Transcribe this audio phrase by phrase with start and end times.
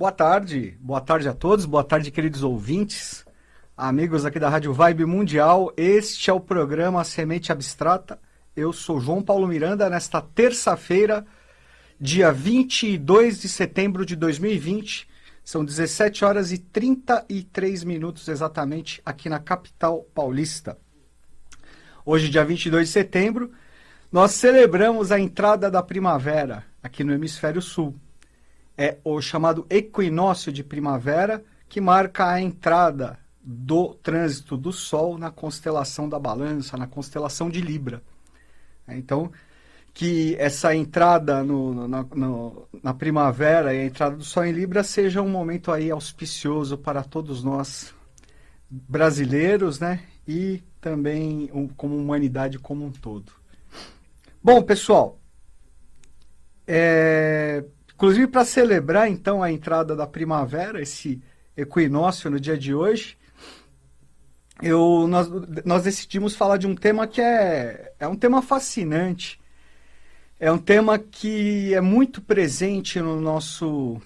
[0.00, 3.22] Boa tarde, boa tarde a todos, boa tarde, queridos ouvintes,
[3.76, 5.74] amigos aqui da Rádio Vibe Mundial.
[5.76, 8.18] Este é o programa Semente Abstrata.
[8.56, 11.26] Eu sou João Paulo Miranda, nesta terça-feira,
[12.00, 15.06] dia 22 de setembro de 2020.
[15.44, 20.78] São 17 horas e 33 minutos exatamente aqui na capital paulista.
[22.06, 23.52] Hoje, dia 22 de setembro,
[24.10, 27.94] nós celebramos a entrada da primavera aqui no hemisfério sul
[28.80, 35.30] é o chamado equinócio de primavera, que marca a entrada do trânsito do Sol na
[35.30, 38.02] constelação da Balança, na constelação de Libra.
[38.88, 39.30] É, então,
[39.92, 44.82] que essa entrada no, na, no, na primavera e a entrada do Sol em Libra
[44.82, 47.94] seja um momento aí auspicioso para todos nós
[48.70, 50.00] brasileiros, né?
[50.26, 53.30] E também um, como humanidade como um todo.
[54.42, 55.20] Bom, pessoal,
[56.66, 57.62] é,
[58.00, 61.20] Inclusive, para celebrar então a entrada da primavera, esse
[61.54, 63.14] equinócio no dia de hoje,
[64.62, 65.28] eu, nós,
[65.66, 69.38] nós decidimos falar de um tema que é, é um tema fascinante.
[70.38, 74.00] É um tema que é muito presente no nosso,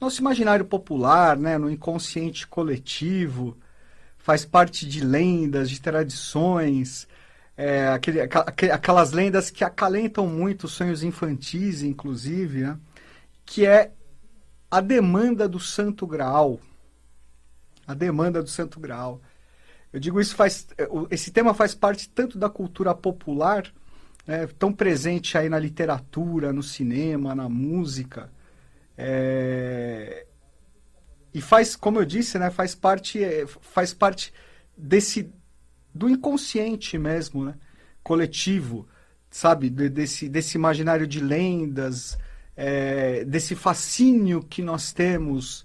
[0.00, 1.58] nosso imaginário popular, né?
[1.58, 3.54] no inconsciente coletivo,
[4.16, 7.06] faz parte de lendas, de tradições,
[7.54, 8.18] é, aquele,
[8.72, 12.60] aquelas lendas que acalentam muito sonhos infantis, inclusive.
[12.60, 12.78] Né?
[13.46, 13.92] Que é
[14.70, 16.60] a demanda do Santo Graal.
[17.86, 19.22] A demanda do Santo Graal.
[19.92, 20.66] Eu digo isso faz.
[21.10, 23.72] Esse tema faz parte tanto da cultura popular,
[24.26, 28.30] né, tão presente aí na literatura, no cinema, na música.
[28.98, 30.26] É,
[31.32, 33.20] e faz, como eu disse, né, faz parte,
[33.60, 34.32] faz parte
[34.76, 35.32] desse
[35.94, 37.54] do inconsciente mesmo, né,
[38.02, 38.86] coletivo,
[39.30, 42.18] sabe, desse, desse imaginário de lendas,
[42.56, 45.64] é, desse fascínio que nós temos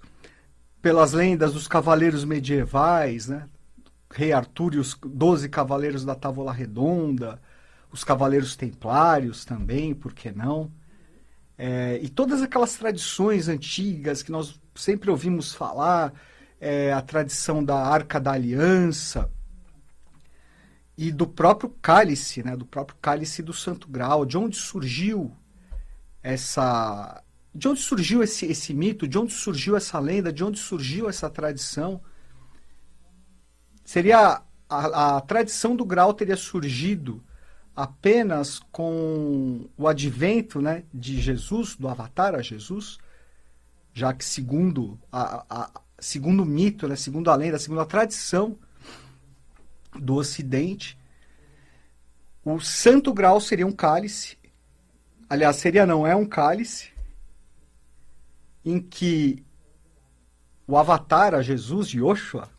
[0.82, 3.48] pelas lendas dos cavaleiros medievais, né?
[4.10, 7.40] Rei Arthur e os doze cavaleiros da Távola Redonda,
[7.90, 10.70] os cavaleiros templários também, por que não?
[11.56, 16.12] É, e todas aquelas tradições antigas que nós sempre ouvimos falar,
[16.60, 19.30] é, a tradição da Arca da Aliança
[20.96, 25.34] e do próprio cálice, né, do próprio cálice do Santo Grau, de onde surgiu
[26.22, 27.22] essa.
[27.54, 29.06] De onde surgiu esse, esse mito?
[29.06, 30.32] De onde surgiu essa lenda?
[30.32, 32.00] De onde surgiu essa tradição?
[33.84, 34.42] Seria.
[34.68, 37.22] A, a tradição do grau teria surgido
[37.76, 42.96] apenas com o advento né, de Jesus, do avatar a Jesus,
[43.92, 48.58] já que segundo a, a, segundo o mito, né, segundo a lenda, segundo a tradição
[49.94, 50.98] do Ocidente,
[52.44, 54.36] o santo grau seria um cálice
[55.32, 56.90] aliás, seria não, é um cálice
[58.62, 59.42] em que
[60.66, 62.50] o avatar a Jesus, Yoshua,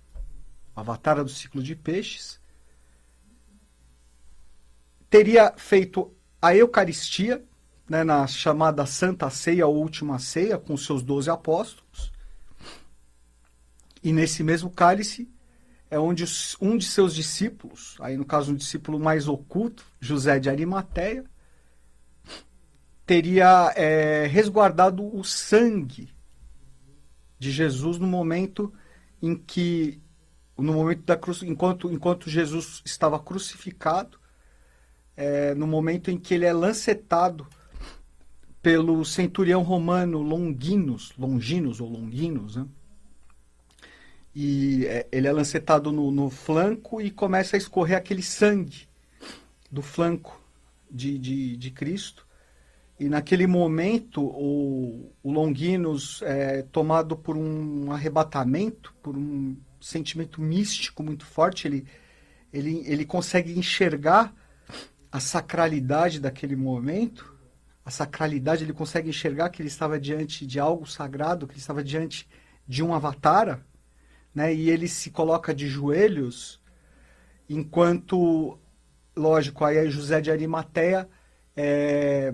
[0.76, 2.42] o avatar do ciclo de peixes,
[5.08, 7.46] teria feito a Eucaristia,
[7.88, 12.12] né, na chamada Santa Ceia ou Última Ceia, com seus doze apóstolos.
[14.02, 15.32] E nesse mesmo cálice
[15.92, 16.26] é onde
[16.60, 21.24] um de seus discípulos, aí no caso um discípulo mais oculto, José de Arimateia,
[23.06, 26.10] teria é, resguardado o sangue
[27.38, 28.74] de Jesus no momento
[29.22, 30.02] em que
[30.58, 34.20] no momento da cruz, enquanto enquanto Jesus estava crucificado,
[35.16, 37.48] é, no momento em que ele é lancetado
[38.62, 42.66] pelo centurião romano Longinus, Longinus ou Longinus, né?
[44.34, 48.88] E é, ele é lancetado no, no, flanco e começa a escorrer aquele sangue
[49.70, 50.42] do flanco
[50.90, 52.26] de, de, de Cristo.
[53.00, 61.04] E naquele momento, o, o Longinos, é, tomado por um arrebatamento, por um sentimento místico
[61.04, 61.88] muito forte, ele,
[62.52, 64.34] ele, ele consegue enxergar
[65.12, 67.34] a sacralidade daquele momento,
[67.86, 71.84] a sacralidade, ele consegue enxergar que ele estava diante de algo sagrado, que ele estava
[71.84, 72.28] diante
[72.68, 73.66] de um avatar,
[74.34, 74.54] né?
[74.54, 76.62] E ele se coloca de joelhos,
[77.50, 78.58] enquanto,
[79.16, 81.10] lógico, aí José de Arimateia
[81.56, 82.34] é,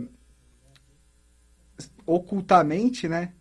[2.13, 3.33] ocultamente, né,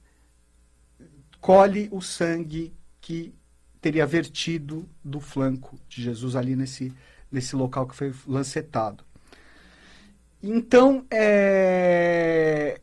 [1.40, 3.34] colhe o sangue que
[3.80, 6.92] teria vertido do flanco de Jesus ali nesse,
[7.30, 9.04] nesse local que foi lancetado.
[10.42, 12.80] Então, é,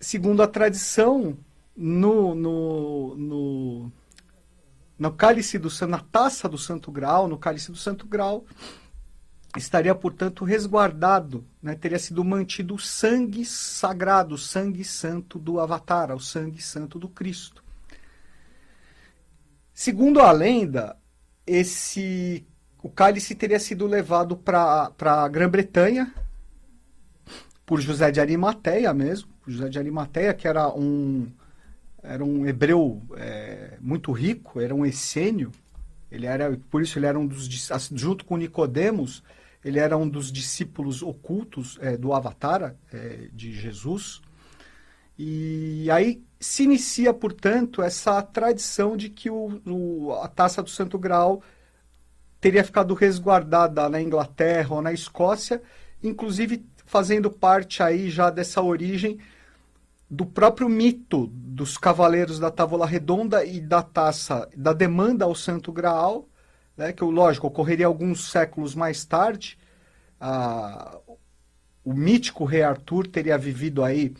[0.00, 1.36] segundo a tradição,
[1.76, 3.92] no, no, no,
[4.98, 8.46] no cálice do na taça do Santo Grau, no cálice do Santo Grau,
[9.56, 11.74] estaria, portanto, resguardado, né?
[11.74, 17.08] teria sido mantido o sangue sagrado, o sangue santo do Avatar, o sangue santo do
[17.08, 17.64] Cristo.
[19.72, 20.96] Segundo a lenda,
[21.46, 22.46] esse
[22.82, 26.14] o cálice teria sido levado para a Grã-Bretanha
[27.66, 31.26] por José de Arimateia mesmo, José de Arimateia, que era um
[32.02, 35.50] era um hebreu é, muito rico, era um essênio,
[36.10, 37.48] ele era por isso ele era um dos
[37.92, 39.24] junto com Nicodemos,
[39.66, 44.22] ele era um dos discípulos ocultos é, do Avatar é, de Jesus.
[45.18, 50.96] E aí se inicia, portanto, essa tradição de que o, o, a taça do Santo
[50.96, 51.42] Graal
[52.40, 55.60] teria ficado resguardada na Inglaterra ou na Escócia,
[56.00, 59.18] inclusive fazendo parte aí já dessa origem
[60.08, 65.72] do próprio mito dos cavaleiros da Távola Redonda e da taça, da demanda ao Santo
[65.72, 66.28] Graal,
[66.76, 69.58] né, que, lógico, ocorreria alguns séculos mais tarde.
[70.20, 70.98] Ah,
[71.84, 74.14] o mítico rei Arthur teria vivido aí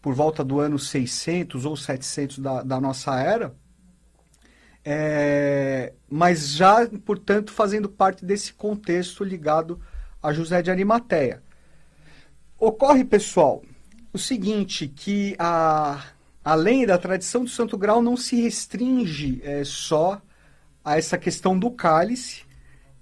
[0.00, 3.54] por volta do ano 600 ou 700 da, da nossa era,
[4.84, 9.80] é, mas já, portanto, fazendo parte desse contexto ligado
[10.22, 11.42] a José de Arimateia.
[12.58, 13.62] Ocorre, pessoal,
[14.12, 16.06] o seguinte, que a,
[16.44, 20.22] além da tradição do Santo Grau não se restringe é, só
[20.84, 22.42] a essa questão do cálice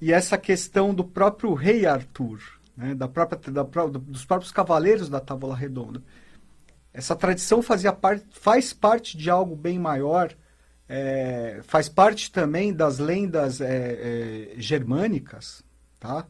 [0.00, 2.40] e essa questão do próprio rei Arthur,
[2.76, 6.02] né, da própria, da, dos próprios cavaleiros da Távola Redonda.
[6.92, 10.34] Essa tradição fazia parte, faz parte de algo bem maior,
[10.88, 15.62] é, faz parte também das lendas é, é, germânicas,
[15.98, 16.26] tá?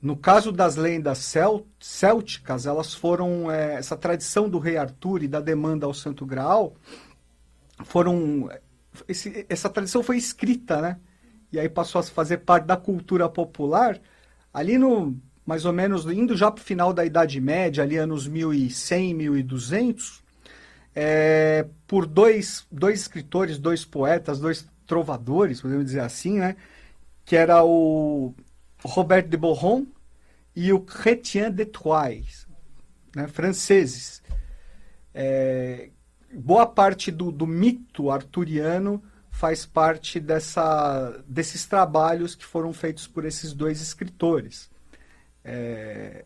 [0.00, 5.28] No caso das lendas cel célticas, elas foram é, essa tradição do rei Arthur e
[5.28, 6.74] da demanda ao Santo Graal
[7.84, 8.48] foram
[9.08, 10.98] esse, essa tradição foi escrita, né?
[11.52, 14.00] E aí passou a fazer parte da cultura popular
[14.52, 18.28] ali no mais ou menos indo já para o final da Idade Média, ali anos
[18.28, 20.22] 1100, 1200,
[20.94, 26.56] é, por dois, dois escritores, dois poetas, dois trovadores, podemos dizer assim, né?
[27.24, 28.32] Que era o
[28.84, 29.86] Robert de Boron
[30.54, 32.46] e o Chrétien de Troyes,
[33.14, 34.22] né, franceses.
[35.12, 35.90] É,
[36.32, 43.24] boa parte do, do, mito arturiano faz parte dessa, desses trabalhos que foram feitos por
[43.24, 44.70] esses dois escritores.
[45.44, 46.24] É,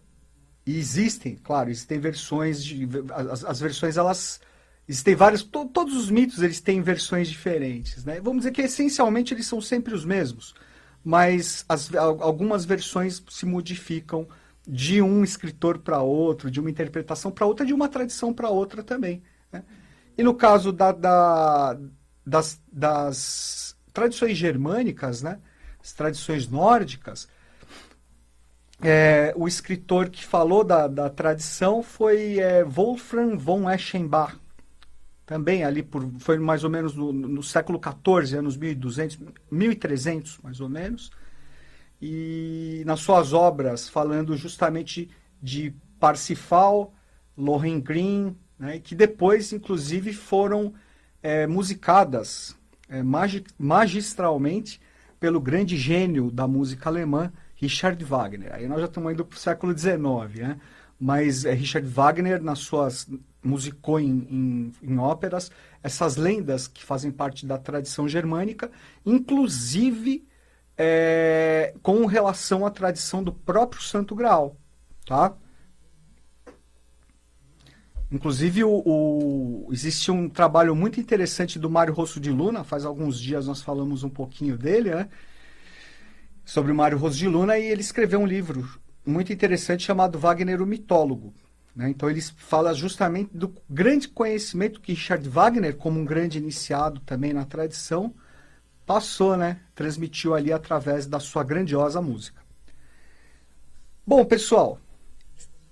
[0.67, 4.41] e existem, claro, existem versões de as, as versões elas
[4.89, 8.21] existem vários to, todos os mitos eles têm versões diferentes, né?
[8.21, 10.55] Vamos dizer que essencialmente eles são sempre os mesmos
[11.05, 14.27] mas as, algumas versões se modificam
[14.67, 18.83] de um escritor para outro, de uma interpretação para outra, de uma tradição para outra
[18.83, 19.23] também.
[19.53, 19.63] Né?
[20.17, 21.77] E no caso da, da,
[22.25, 25.39] das, das, tradições germânicas, né?
[25.81, 27.29] as tradições nórdicas,
[28.81, 34.37] é, o escritor que falou da, da tradição foi é, Wolfram von Eschenbach,
[35.27, 39.19] também ali por foi mais ou menos no, no século XIV, anos 1200,
[39.51, 41.11] 1300 mais ou menos,
[42.01, 45.11] e nas suas obras falando justamente
[45.43, 46.93] de Parsifal,
[47.37, 50.75] Lohengrin, né, que depois inclusive foram
[51.23, 52.57] é, musicadas
[52.89, 54.81] é, magi magistralmente
[55.19, 58.55] pelo grande gênio da música alemã Richard Wagner.
[58.55, 59.99] Aí nós já estamos indo para o século XIX,
[60.37, 60.61] né?
[61.01, 63.09] mas é, Richard Wagner nas suas
[63.43, 65.51] musicou em, em, em, óperas
[65.83, 68.71] essas lendas que fazem parte da tradição germânica,
[69.05, 70.27] inclusive
[70.79, 74.57] é, com relação à tradição do próprio Santo Graal,
[75.07, 75.35] tá?
[78.15, 83.19] Inclusive, o, o, existe um trabalho muito interessante do Mário Rosso de Luna, faz alguns
[83.19, 85.09] dias nós falamos um pouquinho dele, né?
[86.45, 88.71] Sobre o Mário Rosso de Luna, e ele escreveu um livro
[89.05, 91.35] muito interessante chamado Wagner o Mitólogo,
[91.75, 91.91] né?
[91.91, 97.33] Então ele fala justamente do grande conhecimento que Richard Wagner, como um grande iniciado também
[97.33, 98.15] na tradição,
[98.87, 99.59] passou, né?
[99.75, 102.41] transmitiu ali através da sua grandiosa música.
[104.07, 104.79] Bom, pessoal,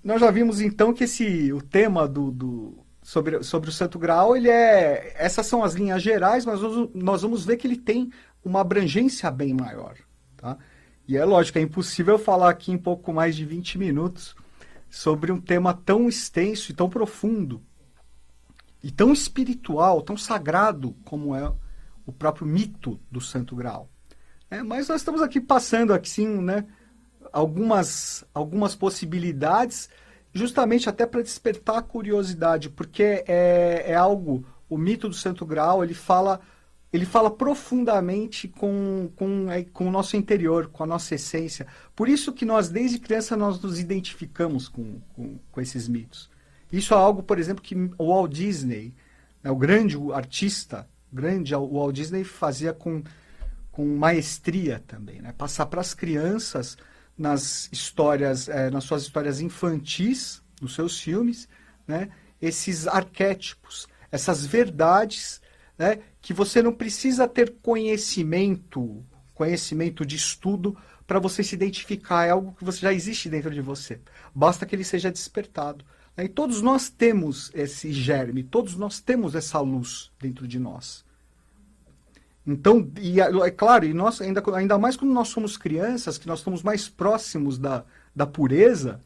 [0.03, 4.35] nós já vimos então que esse, o tema do, do sobre, sobre o Santo Graal,
[4.35, 5.13] ele é.
[5.17, 6.59] Essas são as linhas gerais, mas
[6.93, 8.11] nós, vamos ver que ele tem
[8.43, 9.95] uma abrangência bem maior.
[10.37, 10.57] Tá?
[11.07, 14.35] E é lógico, é impossível falar aqui em pouco mais de 20 minutos
[14.89, 17.61] sobre um tema tão extenso e tão profundo,
[18.81, 21.51] e tão espiritual, tão sagrado como é
[22.05, 23.89] o próprio mito do Santo Graal.
[24.49, 26.65] É, mas nós estamos aqui passando aqui, sim, né,
[27.33, 29.89] algumas, algumas possibilidades,
[30.31, 35.83] justamente até para despertar a curiosidade, porque é, é algo, o mito do Santo Graal,
[35.83, 36.39] ele fala
[36.91, 41.65] ele fala profundamente com, com, é, com o nosso interior, com a nossa essência.
[41.95, 46.29] Por isso que nós, desde criança, nós nos identificamos com, com, com esses mitos.
[46.71, 48.93] Isso é algo, por exemplo, que o Walt Disney,
[49.41, 53.01] né, o grande artista, grande o Walt Disney fazia com,
[53.71, 55.33] com maestria também, né?
[55.35, 56.77] Passar para as crianças
[57.17, 61.47] nas histórias, é, nas suas histórias infantis, nos seus filmes,
[61.87, 62.09] né?
[62.41, 65.41] Esses arquétipos, essas verdades
[65.77, 69.03] né, que você não precisa ter conhecimento,
[69.33, 70.77] conhecimento de estudo
[71.07, 73.99] para você se identificar, é algo que você já existe dentro de você.
[74.33, 75.85] Basta que ele seja despertado.
[76.15, 76.25] Né?
[76.25, 81.05] E todos nós temos esse germe, todos nós temos essa luz dentro de nós.
[82.45, 86.39] Então, e é, claro, e nós, ainda, ainda mais quando nós somos crianças, que nós
[86.39, 88.99] estamos mais próximos da, da pureza,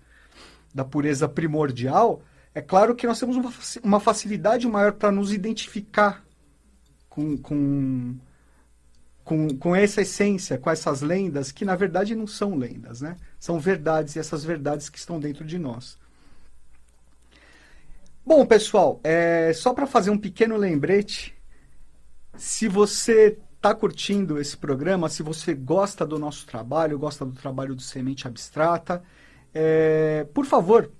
[0.74, 3.54] da pureza primordial, é claro que nós temos uma,
[3.84, 6.26] uma facilidade maior para nos identificar
[7.08, 8.16] com, com,
[9.24, 13.18] com, com essa essência, com essas lendas, que na verdade não são lendas, né?
[13.40, 16.00] São verdades e essas verdades que estão dentro de nós.
[18.26, 21.37] Bom, pessoal, é, só para fazer um pequeno lembrete,
[22.38, 27.76] se você está curtindo esse programa, se você gosta do nosso trabalho, gosta do trabalho
[27.76, 29.04] do Semente Abstrata,
[29.54, 30.92] é, por favor,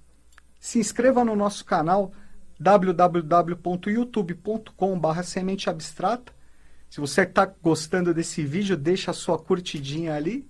[0.60, 2.12] se inscreva no nosso canal
[2.60, 6.34] www.youtube.com.br semente abstrata.
[6.90, 10.50] Se você está gostando desse vídeo, deixa a sua curtidinha ali,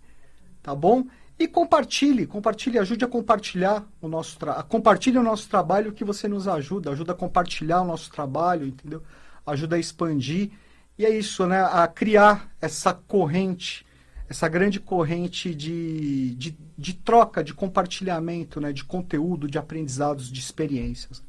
[0.64, 1.06] tá bom?
[1.38, 4.66] E compartilhe, compartilhe, ajude a compartilhar o nosso trabalho.
[4.68, 9.04] Compartilhe o nosso trabalho que você nos ajuda, ajuda a compartilhar o nosso trabalho, entendeu?
[9.46, 10.52] Ajuda a expandir.
[10.98, 11.62] E é isso, né?
[11.62, 13.86] A criar essa corrente,
[14.28, 18.74] essa grande corrente de, de, de troca, de compartilhamento, né?
[18.74, 21.24] De conteúdo, de aprendizados, de experiências.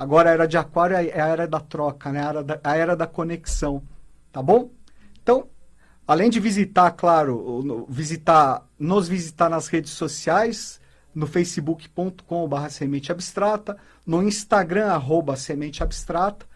[0.00, 2.20] Agora a era de aquário é, a era da troca, né?
[2.24, 3.82] a, era da, a era da conexão.
[4.32, 4.70] Tá bom?
[5.22, 5.48] Então,
[6.06, 10.80] além de visitar, claro, visitar, nos visitar nas redes sociais,
[11.14, 13.76] no facebook.com.br semente abstrata,
[14.06, 16.46] no Instagram, arroba semente abstrata,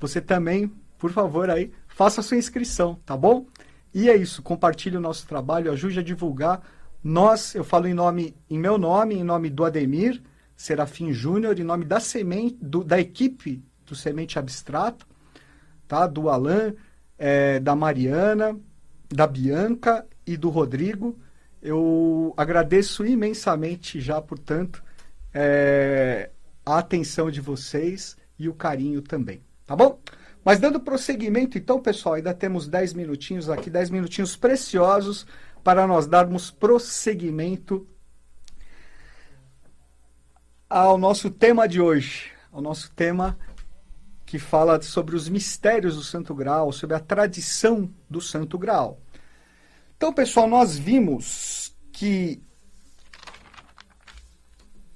[0.00, 3.46] você também, por favor, aí, faça sua inscrição, tá bom?
[3.94, 6.60] E é isso, compartilhe o nosso trabalho, ajude a divulgar.
[7.02, 10.22] Nós, eu falo em nome, em meu nome, em nome do Ademir,
[10.54, 15.06] Serafim Júnior, em nome da semente, do, da equipe do Semente Abstrato,
[15.88, 16.06] tá?
[16.06, 16.74] do Alan,
[17.16, 18.60] é, da Mariana,
[19.08, 21.18] da Bianca e do Rodrigo.
[21.62, 24.84] Eu agradeço imensamente já, portanto,
[25.32, 26.28] é,
[26.66, 29.98] a atenção de vocês e o carinho também, tá bom?
[30.46, 35.26] Mas dando prosseguimento, então, pessoal, ainda temos 10 minutinhos aqui, 10 minutinhos preciosos
[35.64, 37.84] para nós darmos prosseguimento
[40.70, 43.36] ao nosso tema de hoje, ao nosso tema
[44.24, 49.00] que fala sobre os mistérios do Santo Graal, sobre a tradição do Santo Graal.
[49.96, 52.40] Então, pessoal, nós vimos que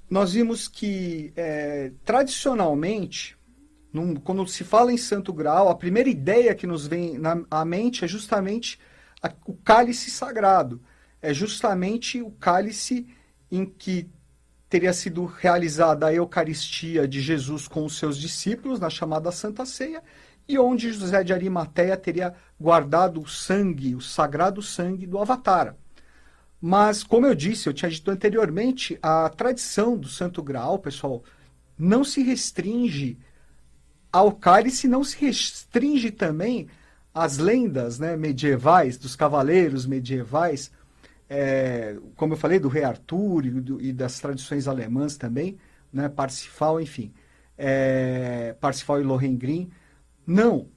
[0.09, 3.37] nós vimos que é, tradicionalmente,
[3.93, 7.65] num, quando se fala em Santo Graal, a primeira ideia que nos vem na, à
[7.65, 8.79] mente é justamente
[9.21, 10.81] a, o cálice sagrado.
[11.21, 13.07] É justamente o cálice
[13.51, 14.09] em que
[14.69, 20.01] teria sido realizada a Eucaristia de Jesus com os seus discípulos na chamada Santa Ceia
[20.47, 25.75] e onde José de Arimateia teria guardado o sangue, o sagrado sangue do Avatar.
[26.59, 31.23] Mas, como eu disse, eu tinha dito anteriormente, a tradição do Santo Graal, pessoal,
[31.77, 33.17] não se restringe
[34.11, 36.67] ao cálice, não se restringe também
[37.13, 40.71] às lendas né, medievais, dos cavaleiros medievais,
[41.29, 45.57] é, como eu falei, do rei Arthur e, do, e, das tradições alemãs também,
[45.91, 47.13] né, Parsifal, enfim,
[47.57, 49.71] é, Parsifal e Lohengrin.
[50.25, 50.67] Não.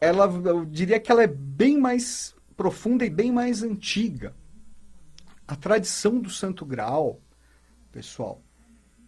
[0.00, 4.34] Ela, eu diria que ela é bem mais profunda e bem mais antiga.
[5.46, 7.20] A tradição do Santo Graal,
[7.90, 8.42] pessoal,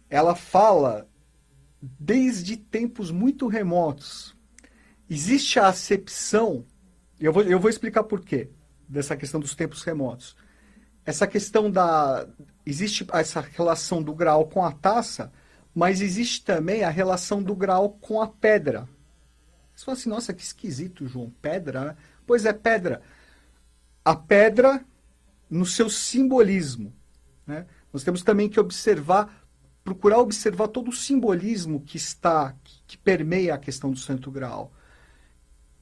[0.09, 1.07] ela fala
[1.99, 4.35] desde tempos muito remotos.
[5.09, 6.65] Existe a acepção,
[7.19, 8.49] eu vou, eu vou explicar por quê
[8.87, 10.35] dessa questão dos tempos remotos.
[11.05, 12.25] Essa questão da.
[12.65, 15.31] Existe essa relação do grau com a taça,
[15.75, 18.87] mas existe também a relação do grau com a pedra.
[19.75, 21.33] Você fala assim, nossa, que esquisito, João.
[21.41, 21.97] Pedra, né?
[22.25, 23.01] Pois é, pedra.
[24.05, 24.85] A pedra
[25.49, 26.93] no seu simbolismo.
[27.45, 27.65] Né?
[27.91, 29.42] Nós temos também que observar,
[29.83, 32.55] procurar observar todo o simbolismo que está,
[32.87, 34.71] que permeia a questão do Santo Graal.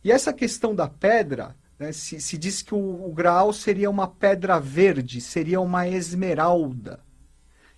[0.03, 1.91] E essa questão da pedra, né?
[1.91, 6.99] Se, se, diz que o, o Graal seria uma pedra verde, seria uma esmeralda.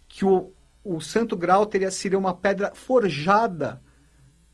[0.07, 0.53] Que o,
[0.83, 3.81] o Santo Graal teria, seria uma pedra forjada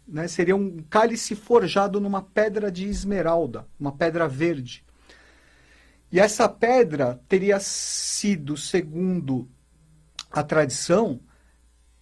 [0.10, 4.84] né, seria um cálice forjado numa pedra de esmeralda, uma pedra verde.
[6.12, 9.48] E essa pedra teria sido, segundo
[10.32, 11.20] a tradição,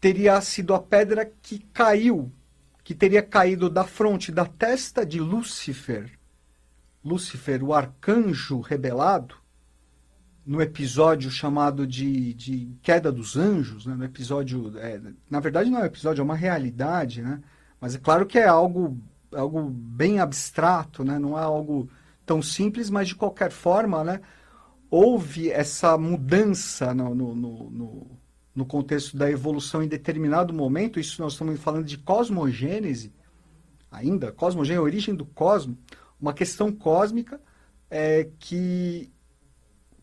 [0.07, 2.31] teria sido a pedra que caiu,
[2.81, 6.17] que teria caído da fronte, da testa de Lúcifer.
[7.03, 9.35] Lúcifer, o arcanjo rebelado,
[10.45, 13.95] no episódio chamado de, de Queda dos Anjos, né?
[13.95, 14.77] no episódio.
[14.77, 14.97] É,
[15.29, 17.41] na verdade, não é um episódio, é uma realidade, né?
[17.81, 18.97] Mas é claro que é algo,
[19.33, 21.19] algo bem abstrato, né?
[21.19, 21.89] não é algo
[22.25, 24.21] tão simples, mas de qualquer forma, né?
[24.89, 28.17] houve essa mudança no, no, no, no
[28.65, 30.99] contexto da evolução em determinado momento.
[30.99, 33.13] Isso nós estamos falando de cosmogênese,
[33.91, 35.77] ainda, cosmogênese, origem do cosmo,
[36.19, 37.39] uma questão cósmica
[37.89, 39.11] é, que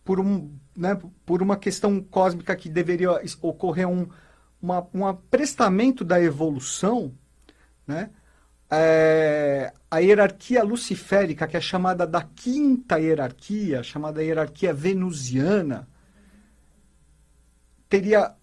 [0.05, 4.09] por, um, né, por uma questão cósmica que deveria ocorrer um
[4.65, 7.13] uma, um aprestamento da evolução,
[7.87, 8.11] né,
[8.71, 15.87] é, a hierarquia luciférica, que é chamada da quinta hierarquia, chamada hierarquia venusiana,
[17.91, 18.35] teria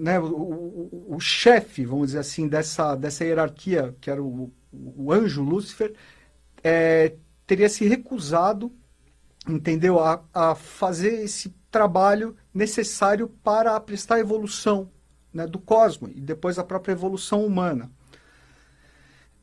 [0.00, 5.12] né, o, o, o chefe, vamos dizer assim, dessa, dessa hierarquia, que era o, o
[5.12, 5.94] anjo Lúcifer,
[6.62, 7.14] é,
[7.46, 8.72] teria se recusado
[9.48, 10.00] entendeu?
[10.00, 14.90] A, a fazer esse trabalho necessário para prestar a evolução
[15.32, 17.90] né, do cosmos e depois a própria evolução humana.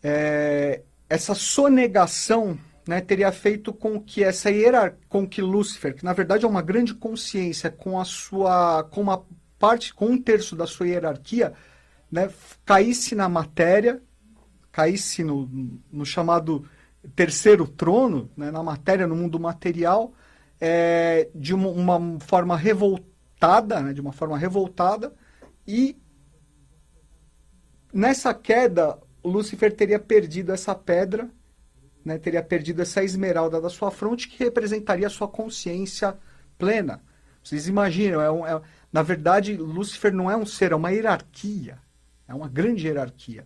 [0.04, 6.14] É, essa sonegação né, teria feito com que essa hierarquia, com que Lúcifer, que na
[6.14, 9.26] verdade é uma grande consciência, com a sua, com uma
[9.60, 11.54] parte, com um terço da sua hierarquia,
[12.12, 12.30] né,
[12.66, 14.02] caísse na matéria,
[14.72, 15.50] caísse no,
[15.92, 16.66] no chamado
[17.16, 20.14] terceiro trono, né, na matéria, no mundo material,
[20.60, 25.14] é, de uma, uma, forma revoltada, né, de uma forma revoltada,
[25.68, 25.98] e
[27.94, 31.30] nessa queda, Lúcifer teria perdido essa pedra,
[32.04, 36.18] né, teria perdido essa esmeralda da sua fronte, que representaria a sua consciência
[36.58, 37.02] plena.
[37.44, 38.62] Vocês imaginam, é, um, é
[38.92, 41.78] na verdade, Lúcifer não é um ser, é uma hierarquia,
[42.28, 43.46] é uma grande hierarquia.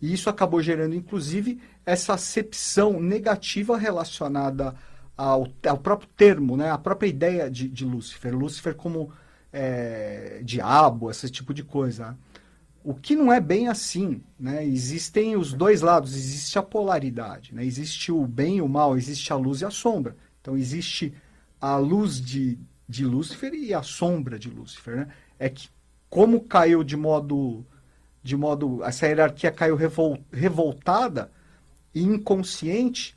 [0.00, 4.74] E isso acabou gerando, inclusive, essa acepção negativa relacionada
[5.16, 6.70] ao, ao próprio termo, né?
[6.70, 8.34] a própria ideia de, de Lúcifer.
[8.34, 9.12] Lúcifer como
[9.52, 12.16] é, diabo, esse tipo de coisa.
[12.82, 14.22] O que não é bem assim.
[14.38, 14.64] Né?
[14.64, 17.54] Existem os dois lados, existe a polaridade.
[17.54, 17.64] Né?
[17.64, 20.16] Existe o bem e o mal, existe a luz e a sombra.
[20.40, 21.12] Então existe
[21.60, 22.58] a luz de,
[22.90, 24.96] de Lúcifer e a sombra de Lúcifer.
[24.96, 25.08] Né?
[25.38, 25.68] É que
[26.08, 27.64] como caiu de modo
[28.22, 31.30] de modo essa hierarquia caiu revol, revoltada
[31.94, 33.16] e inconsciente,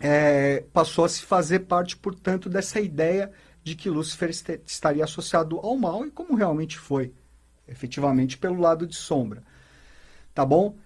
[0.00, 3.30] é, passou a se fazer parte, portanto, dessa ideia
[3.62, 4.30] de que Lúcifer
[4.66, 7.12] estaria associado ao mal e como realmente foi,
[7.68, 9.44] efetivamente pelo lado de sombra.
[10.34, 10.76] Tá bom?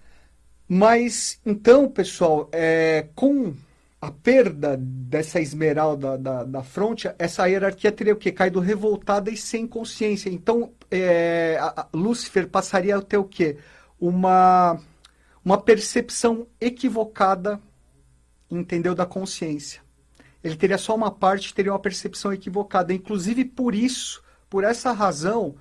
[0.67, 3.55] Mas então, pessoal, é, com
[4.01, 8.31] a perda dessa esmeralda da, da fronte, essa hierarquia teria o quê?
[8.31, 10.29] Caído revoltada e sem consciência.
[10.29, 13.57] Então, é, a, a Lúcifer passaria a ter o quê?
[13.99, 14.79] Uma,
[15.43, 17.59] uma percepção equivocada,
[18.49, 19.81] entendeu, da consciência.
[20.41, 22.93] Ele teria só uma parte, teria uma percepção equivocada.
[22.93, 25.55] Inclusive, por isso, por essa razão,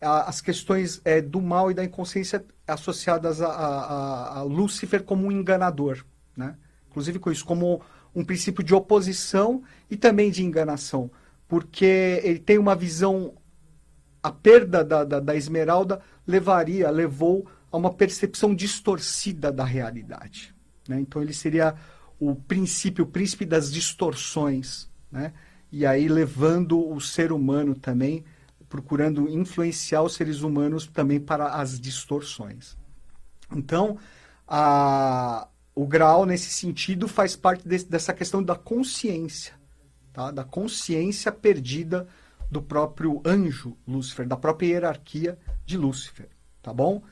[0.00, 5.32] a, as questões é, do mal e da inconsciência associadas a, a, Lúcifer como um
[5.32, 6.04] enganador,
[6.36, 6.54] né?
[6.90, 7.80] Inclusive com isso, como
[8.14, 11.10] um princípio de oposição e também de enganação,
[11.46, 13.34] porque ele tem uma visão,
[14.22, 20.54] a perda da, da, da esmeralda levaria, levou a uma percepção distorcida da realidade.
[20.88, 21.00] Né?
[21.00, 21.74] Então ele seria
[22.18, 25.32] o princípio, o príncipe das distorções, né?
[25.70, 28.24] e aí levando o ser humano também,
[28.68, 32.76] procurando influenciar os seres humanos também para as distorções.
[33.52, 33.98] Então,
[34.46, 39.54] a, o grau, nesse sentido, faz parte desse, dessa questão da consciência,
[40.12, 40.30] tá?
[40.30, 42.06] da consciência perdida
[42.50, 46.28] do próprio anjo Lúcifer, da própria hierarquia de Lúcifer,
[46.60, 47.02] tá bom?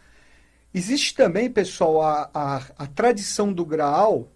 [0.74, 4.30] Existe também, pessoal, a, a, a tradição do Graal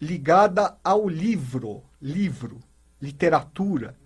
[0.00, 2.58] ligada ao livro, livro,
[3.00, 3.96] literatura,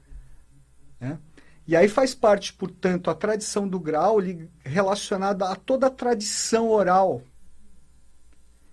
[1.01, 1.19] né?
[1.67, 4.17] E aí faz parte, portanto, a tradição do Graal
[4.65, 7.23] relacionada a toda a tradição oral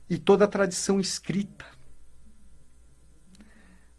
[0.10, 1.66] e toda a tradição escrita.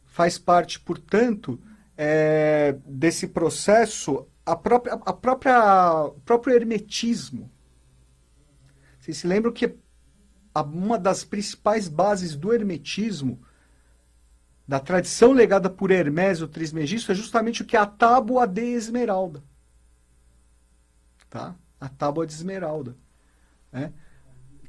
[0.05, 1.61] Faz parte, portanto,
[1.97, 7.51] é, desse processo a própria, a própria, o próprio hermetismo.
[8.99, 9.77] Vocês se lembram que
[10.55, 13.41] uma das principais bases do hermetismo,
[14.67, 19.43] da tradição legada por Hermes, Trismegisto, é justamente o que é a tábua de esmeralda.
[21.29, 21.55] Tá?
[21.81, 22.97] A tábua de esmeralda.
[23.73, 23.93] Né?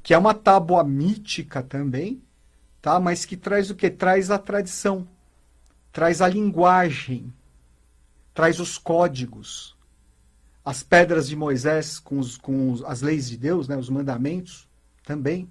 [0.02, 2.22] Que é uma tábua mítica também,
[2.80, 2.98] tá?
[2.98, 3.88] Mas que traz o que?
[3.88, 5.06] Traz a tradição,
[5.92, 7.32] traz a linguagem,
[8.34, 9.76] traz os códigos,
[10.64, 13.76] as pedras de Moisés com, os, com as leis de Deus, né?
[13.76, 14.68] Os mandamentos
[15.04, 15.48] também.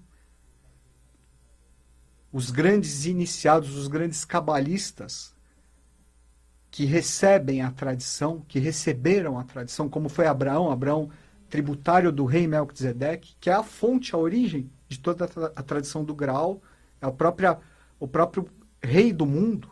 [2.31, 5.35] Os grandes iniciados, os grandes cabalistas
[6.69, 11.09] que recebem a tradição, que receberam a tradição, como foi Abraão, Abraão
[11.51, 16.15] tributário do rei Melquisedeque, que é a fonte, a origem de toda a tradição do
[16.15, 16.61] Graal,
[17.01, 17.59] é a própria,
[17.99, 18.47] o próprio
[18.81, 19.69] rei do mundo,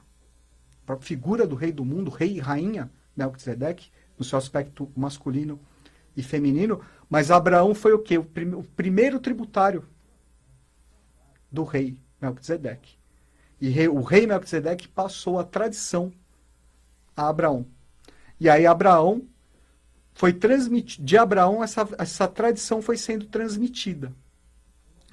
[0.84, 5.58] a própria figura do rei do mundo, rei e rainha Melquisedeque, no seu aspecto masculino
[6.18, 8.18] e feminino, mas Abraão foi o quê?
[8.18, 9.88] O, prim o primeiro tributário
[11.50, 12.98] do rei Melquisedeque.
[13.62, 16.12] E rei, o rei Melquisedeque passou a tradição
[17.16, 17.66] a Abraão.
[18.38, 19.26] E aí Abraão
[20.20, 24.12] foi transmitido, de Abraão essa, essa tradição foi sendo transmitida,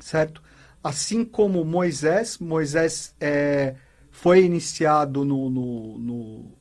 [0.00, 0.42] certo?
[0.82, 3.76] Assim como Moisés, Moisés é,
[4.10, 6.52] foi iniciado no, no, no,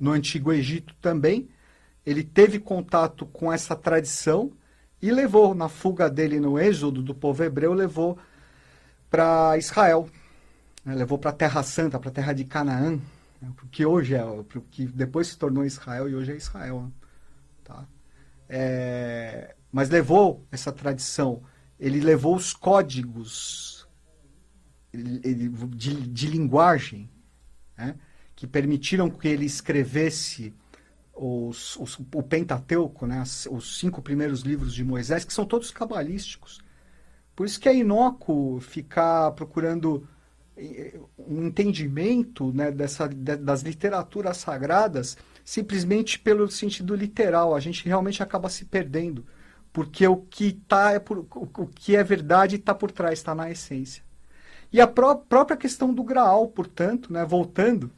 [0.00, 1.48] no Antigo Egito também,
[2.04, 4.50] ele teve contato com essa tradição
[5.00, 8.18] e levou, na fuga dele no êxodo do povo hebreu, levou
[9.08, 10.08] para Israel,
[10.84, 10.92] né?
[10.92, 12.98] levou para a Terra Santa, para a terra de Canaã,
[13.40, 13.52] né?
[13.70, 14.24] que hoje é,
[14.72, 16.82] que depois se tornou Israel e hoje é Israel.
[16.82, 17.05] Né?
[17.66, 17.84] Tá?
[18.48, 21.42] É, mas levou essa tradição,
[21.80, 23.88] ele levou os códigos
[24.94, 27.10] de, de linguagem
[27.76, 27.96] né,
[28.36, 30.54] que permitiram que ele escrevesse
[31.12, 36.60] os, os, o Pentateuco, né, os cinco primeiros livros de Moisés, que são todos cabalísticos.
[37.34, 40.08] Por isso que é inócuo ficar procurando
[41.18, 47.54] um entendimento né, dessa, das literaturas sagradas simplesmente pelo sentido literal.
[47.54, 49.24] A gente realmente acaba se perdendo,
[49.72, 53.50] porque o que tá é por, o que é verdade está por trás, está na
[53.50, 54.02] essência.
[54.72, 57.90] E a pró própria questão do Graal, portanto, né, voltando,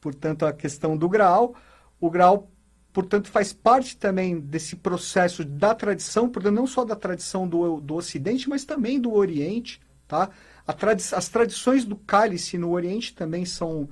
[0.00, 1.54] portanto, à questão do Graal,
[2.00, 2.50] o Graal,
[2.92, 7.96] portanto, faz parte também desse processo da tradição, portanto, não só da tradição do, do
[7.96, 10.30] Ocidente, mas também do Oriente, tá?
[10.72, 13.88] Tradi as tradições do cálice no Oriente também são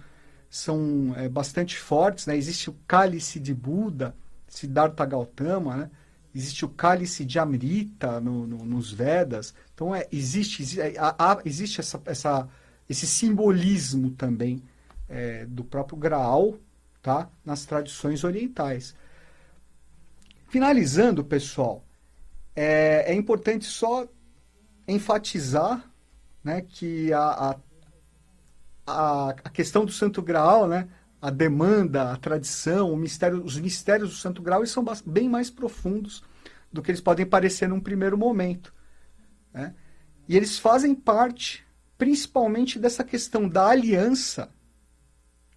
[0.48, 2.26] são é, bastante fortes.
[2.26, 2.36] Né?
[2.36, 4.14] Existe o cálice de Buda,
[4.46, 5.90] Siddhartha Gautama, né?
[6.34, 9.54] existe o cálice de Amrita no, no, nos Vedas.
[9.74, 12.48] Então, é, existe, existe, é, há, existe essa, essa,
[12.86, 14.62] esse simbolismo também
[15.08, 16.58] é, do próprio Graal
[17.00, 17.30] tá?
[17.42, 18.94] nas tradições orientais.
[20.48, 21.82] Finalizando, pessoal,
[22.54, 24.06] é, é importante só
[24.86, 25.90] enfatizar
[26.44, 27.56] né, que a, a
[28.86, 30.88] a, questão do Santo Graal, né?
[31.20, 36.22] a demanda, a tradição, mistério, os mistérios do Santo Graal são bem mais profundos
[36.72, 38.74] do que eles podem parecer num primeiro momento.
[39.52, 39.74] Né?
[40.28, 41.64] E eles fazem parte,
[41.96, 44.50] principalmente, dessa questão da aliança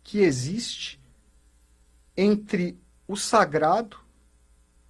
[0.03, 1.01] que existe
[2.15, 3.97] entre o sagrado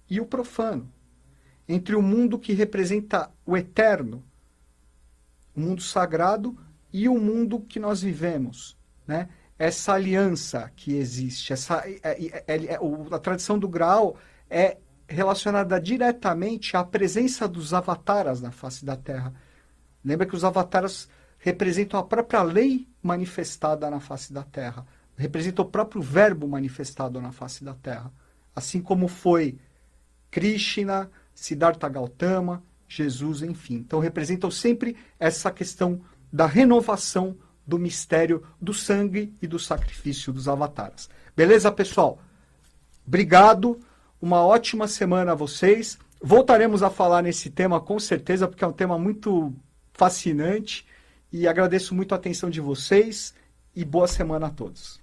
[0.08, 0.92] e o profano,
[1.66, 4.22] entre o mundo que representa o eterno,
[5.56, 6.56] o mundo sagrado
[6.92, 9.28] e o mundo que nós vivemos, né?
[9.58, 12.78] Essa aliança que existe, essa é, é, é, é
[13.10, 14.16] a tradição do Graal
[14.50, 14.76] é
[15.08, 19.32] relacionada diretamente à presença dos avataras na face da Terra.
[20.04, 25.68] Lembra que os avataras representam a própria lei manifestada na face da Terra, representam o
[25.68, 28.12] próprio verbo manifestado na face da Terra,
[28.54, 29.58] assim como foi
[30.30, 33.76] Krishna, Siddhartha Gautama, Jesus, enfim.
[33.76, 36.00] Então representam sempre essa questão
[36.32, 41.08] da renovação do mistério do sangue e do sacrifício dos avataras.
[41.36, 42.20] Beleza, pessoal?
[43.06, 43.78] Obrigado.
[44.20, 45.98] Uma ótima semana a vocês.
[46.22, 49.52] Voltaremos a falar nesse tema com certeza, porque é um tema muito
[49.92, 50.86] fascinante.
[51.32, 53.34] E agradeço muito a atenção de vocês
[53.74, 55.00] e boa semana a todos.